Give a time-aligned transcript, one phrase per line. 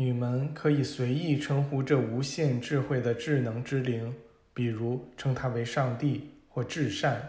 [0.00, 4.14] 你们可以随意称呼这无限智慧的智能之灵，
[4.54, 7.20] 比如称它为上帝或至善，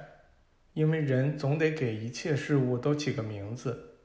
[0.76, 3.96] 因为人总得给一切事物都起个名字。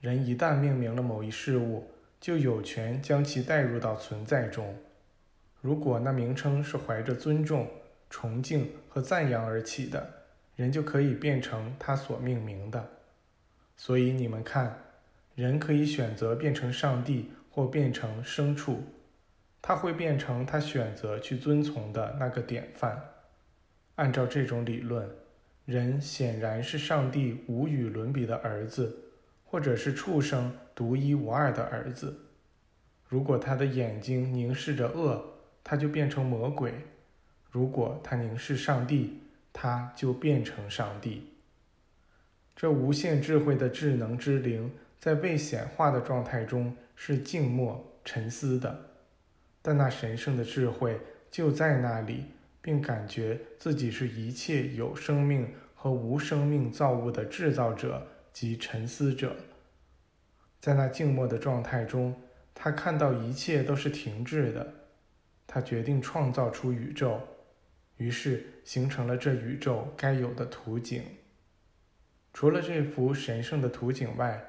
[0.00, 1.88] 人一旦命名了某一事物，
[2.20, 4.76] 就有权将其带入到存在中。
[5.60, 7.68] 如果那名称是怀着尊重、
[8.08, 10.08] 崇敬和赞扬而起的，
[10.54, 12.88] 人就可以变成他所命名的。
[13.76, 14.78] 所以你们看，
[15.34, 17.32] 人可以选择变成上帝。
[17.50, 18.82] 或变成牲畜，
[19.60, 23.02] 他会变成他选择去遵从的那个典范。
[23.96, 25.08] 按照这种理论，
[25.64, 28.96] 人显然是上帝无与伦比的儿子，
[29.44, 32.16] 或者是畜生独一无二的儿子。
[33.08, 35.24] 如果他的眼睛凝视着恶，
[35.64, 36.70] 他就变成魔鬼；
[37.50, 39.22] 如果他凝视上帝，
[39.52, 41.32] 他就变成上帝。
[42.54, 46.76] 这无限智慧的智能之灵，在未显化的状态中。
[47.00, 48.90] 是静默沉思的，
[49.62, 50.98] 但那神圣的智慧
[51.30, 52.24] 就在那里，
[52.60, 59.36] 并感觉自己是一切有生命和无生命造物的制造者及沉思者。
[60.60, 62.20] 在那静默的状态中，
[62.52, 64.74] 他看到一切都是停滞的。
[65.46, 67.20] 他决定创造出宇宙，
[67.96, 71.00] 于是形成了这宇宙该有的图景。
[72.34, 74.44] 除了这幅神圣的图景外，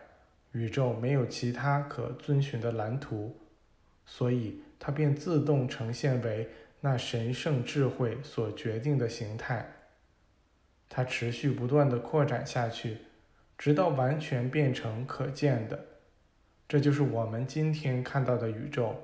[0.54, 3.38] 宇宙没有其他可遵循的蓝图，
[4.06, 6.50] 所以它便自动呈现为
[6.82, 9.72] 那神圣智慧所决定的形态。
[10.88, 12.98] 它持续不断地扩展下去，
[13.58, 15.86] 直到完全变成可见的。
[16.68, 18.96] 这就是我们今天看到的宇宙，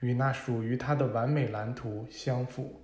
[0.00, 2.80] 与那属于它的完美蓝图相符。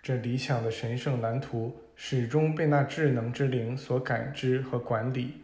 [0.00, 5.34] 这理想的神圣蓝图始终被那智能之灵所感知和管理。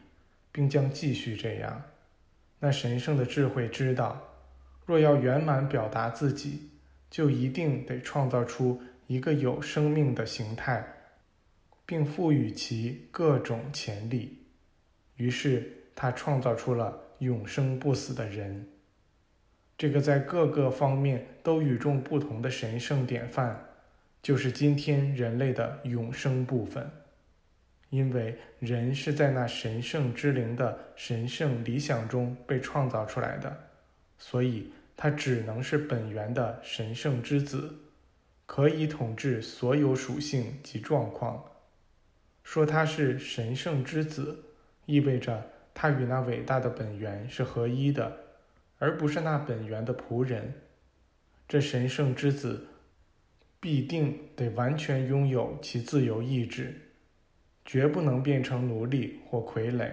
[0.52, 1.82] 并将继续这样。
[2.60, 4.20] 那神圣的智慧知道，
[4.84, 6.70] 若要圆满表达自己，
[7.10, 10.84] 就一定得创造出一个有生命的形态，
[11.86, 14.46] 并赋予其各种潜力。
[15.16, 18.68] 于是，他创造出了永生不死的人，
[19.76, 23.64] 这个在各个方面都与众不同的神圣典范，
[24.22, 26.90] 就是今天人类的永生部分。
[27.90, 33.70] 因为人是在那神圣之灵的神圣理想中被创造出来的，
[34.18, 37.74] 所以他只能是本源的神圣之子，
[38.44, 41.42] 可以统治所有属性及状况。
[42.42, 44.44] 说他是神圣之子，
[44.86, 48.18] 意味着他与那伟大的本源是合一的，
[48.78, 50.54] 而不是那本源的仆人。
[51.46, 52.66] 这神圣之子
[53.60, 56.87] 必定得完全拥有其自由意志。
[57.68, 59.90] 绝不能变成奴隶或傀儡。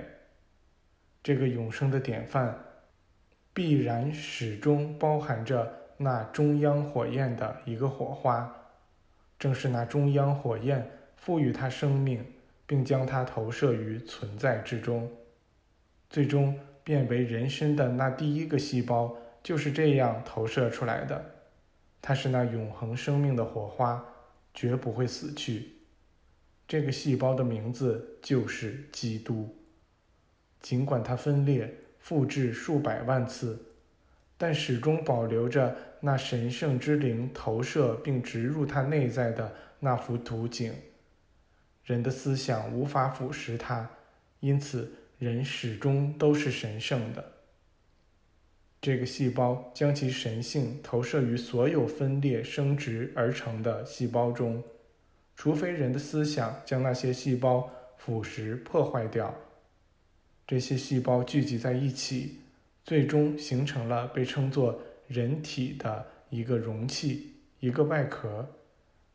[1.21, 2.57] 这个永生的典范，
[3.53, 8.49] 必然始终包含着那中央火焰的一个火花。
[9.37, 12.25] 正是那中央火焰赋予它生命，
[12.65, 15.11] 并将它投射于存在之中，
[16.09, 21.21] 最终变为人身的那第一个细胞就是这样投射出来的。
[22.01, 24.01] 它是那永恒生命的火花，
[24.53, 25.74] 绝不会死去。
[26.67, 29.55] 这个细胞的名字就是基督。
[30.61, 33.63] 尽管它分裂、复制数百万次，
[34.37, 40.73] 但始终保留着那神圣之灵投射并植入它内在的那幅图景。
[41.83, 43.87] 人的思想无法腐蚀它，
[44.39, 47.33] 因此人始终都是神圣的。
[48.81, 54.63] 这个细胞将其神性投射于所有分裂生殖而成的细胞中。
[55.35, 59.33] 除非人的思想将那些细胞腐蚀破坏掉，
[60.47, 62.39] 这些细胞聚集在一起，
[62.83, 68.47] 最终形成了被称作人体的一个容器、一个外壳。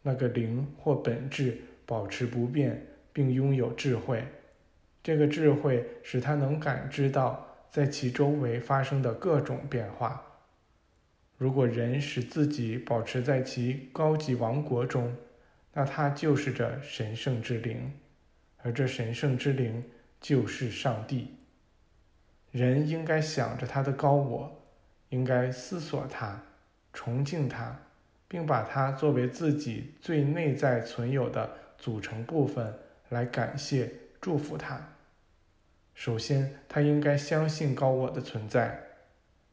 [0.03, 4.25] 那个灵或本质保持不变，并拥有智慧。
[5.03, 10.25] 这个智慧使它能感知到在其周围发生的各种变化。
[11.37, 15.15] 如果人使自己保持在其高级王国中，
[15.73, 17.93] 那它就是这神圣之灵，
[18.59, 19.85] 而这神圣之灵
[20.21, 21.37] 就是上帝。
[22.51, 24.61] 人应该想着他的高我，
[25.11, 26.43] 应该思索他，
[26.93, 27.81] 崇敬他，
[28.27, 32.77] 并把它作为自己最内在存有的组成部分
[33.11, 34.95] 来感谢、祝福他。
[35.95, 38.81] 首先，他应该相信高我的存在，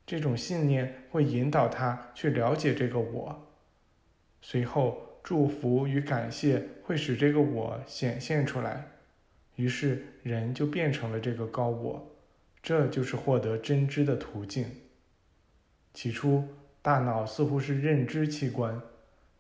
[0.04, 3.48] 这种信念会引导他去了解这个我。
[4.42, 5.07] 随后。
[5.28, 8.88] 祝福与感谢会使这个我显现出来，
[9.58, 12.16] 于是人就变成了这个高我，
[12.64, 14.66] 这就是获得真知的途径。
[15.94, 16.48] 起初，
[16.82, 18.82] 大脑似乎是认知器官，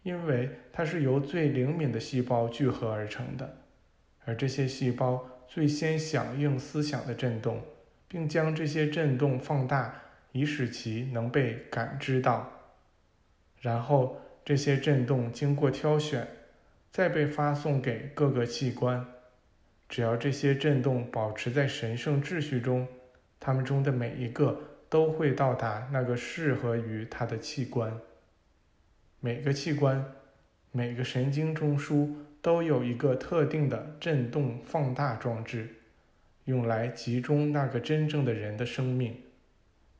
[0.04, 3.60] 因为它是由最灵敏的细胞聚合而成的，
[4.25, 7.62] 而这些细胞最先响应思想的震动，
[8.10, 10.01] 并将这些震动放大，
[10.33, 12.51] 以使其能被感知到。
[13.62, 16.26] 然后，这些震动经过挑选，
[16.90, 19.06] 再被发送给各个器官。
[19.90, 22.88] 只要这些震动保持在神圣秩序中，
[23.42, 24.58] 它们中的每一个。
[24.90, 28.00] 都会到达那个适合于它的器官。
[29.20, 30.14] 每个器官、
[30.72, 32.10] 每个神经中枢
[32.42, 35.68] 都有一个特定的振动放大装置，
[36.46, 39.14] 用来集中那个真正的人的生命。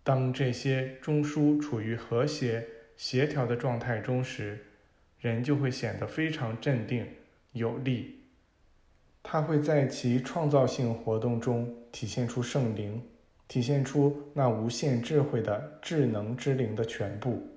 [0.06, 2.66] 当这些中枢处于和谐、
[2.98, 4.66] 协调的状态中时，
[5.22, 7.08] 人就会显得非常镇定、
[7.54, 8.26] 有力。
[9.24, 13.02] 他会在其创造性活动中体现出圣灵。
[13.48, 17.57] 体现出那无限智慧的智能之灵的全部。